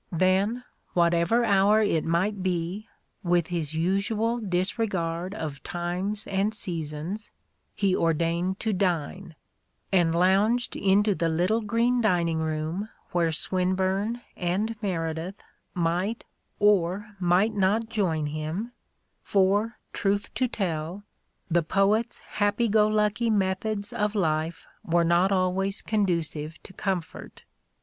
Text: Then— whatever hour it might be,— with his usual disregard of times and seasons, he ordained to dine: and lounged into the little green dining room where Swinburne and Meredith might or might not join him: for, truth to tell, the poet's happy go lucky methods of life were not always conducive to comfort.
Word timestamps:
Then— 0.11 0.63
whatever 0.95 1.45
hour 1.45 1.79
it 1.79 2.03
might 2.03 2.41
be,— 2.41 2.87
with 3.23 3.47
his 3.53 3.75
usual 3.75 4.39
disregard 4.39 5.35
of 5.35 5.61
times 5.61 6.25
and 6.25 6.55
seasons, 6.55 7.29
he 7.75 7.95
ordained 7.95 8.59
to 8.61 8.73
dine: 8.73 9.35
and 9.91 10.15
lounged 10.15 10.75
into 10.75 11.13
the 11.13 11.29
little 11.29 11.61
green 11.61 12.01
dining 12.01 12.39
room 12.39 12.89
where 13.11 13.31
Swinburne 13.31 14.21
and 14.35 14.75
Meredith 14.81 15.43
might 15.75 16.23
or 16.57 17.11
might 17.19 17.53
not 17.53 17.87
join 17.87 18.25
him: 18.25 18.71
for, 19.21 19.77
truth 19.93 20.33
to 20.33 20.47
tell, 20.47 21.03
the 21.47 21.61
poet's 21.61 22.17
happy 22.39 22.67
go 22.67 22.87
lucky 22.87 23.29
methods 23.29 23.93
of 23.93 24.15
life 24.15 24.65
were 24.83 25.03
not 25.03 25.31
always 25.31 25.79
conducive 25.83 26.57
to 26.63 26.73
comfort. 26.73 27.43